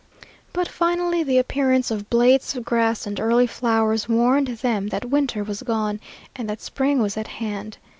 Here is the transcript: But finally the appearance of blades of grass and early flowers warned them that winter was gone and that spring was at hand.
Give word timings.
But 0.51 0.67
finally 0.67 1.21
the 1.21 1.37
appearance 1.37 1.91
of 1.91 2.09
blades 2.09 2.55
of 2.55 2.65
grass 2.65 3.05
and 3.05 3.19
early 3.19 3.45
flowers 3.45 4.09
warned 4.09 4.47
them 4.47 4.87
that 4.87 5.11
winter 5.11 5.43
was 5.43 5.61
gone 5.61 5.99
and 6.35 6.49
that 6.49 6.59
spring 6.59 6.97
was 7.03 7.17
at 7.17 7.27
hand. 7.27 7.77